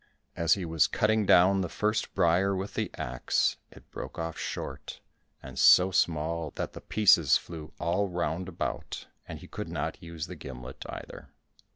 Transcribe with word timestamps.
As 0.35 0.55
he 0.55 0.65
was 0.65 0.87
cutting 0.87 1.27
down 1.27 1.61
the 1.61 1.69
first 1.69 2.15
briar 2.15 2.55
with 2.55 2.73
the 2.73 2.89
axe, 2.97 3.57
it 3.69 3.91
broke 3.91 4.17
off 4.17 4.35
short, 4.35 4.99
and 5.43 5.59
so 5.59 5.91
small 5.91 6.51
that 6.55 6.73
the 6.73 6.81
pieces 6.81 7.37
flew 7.37 7.71
all 7.79 8.09
round 8.09 8.49
about, 8.49 9.05
and 9.27 9.37
he 9.41 9.47
could 9.47 9.69
not 9.69 10.01
use 10.01 10.25
the 10.25 10.33
gimlet 10.35 10.83
either. 10.89 11.29